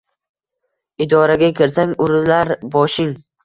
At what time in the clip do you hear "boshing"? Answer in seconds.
2.77-3.17